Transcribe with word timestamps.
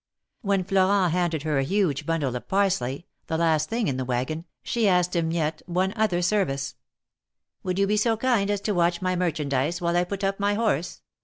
When 0.41 0.63
Florent 0.63 1.11
handed 1.11 1.43
her 1.43 1.59
a 1.59 1.63
huge 1.63 2.07
bundle 2.07 2.35
of 2.35 2.47
parsley, 2.47 3.05
the 3.27 3.37
last 3.37 3.69
thing 3.69 3.87
in 3.87 3.97
the 3.97 4.03
wagon, 4.03 4.45
she 4.63 4.87
asked 4.87 5.15
him 5.15 5.29
yet 5.29 5.61
one 5.67 5.93
other 5.95 6.23
service. 6.23 6.73
''Would 7.63 7.77
you 7.77 7.85
be 7.85 7.97
so 7.97 8.17
kind 8.17 8.49
as 8.49 8.61
to 8.61 8.73
watch 8.73 8.99
my 9.03 9.15
merchandise 9.15 9.79
while 9.79 9.95
I 9.95 10.03
put 10.05 10.23
up 10.23 10.39
my 10.39 10.55
horse 10.55 11.03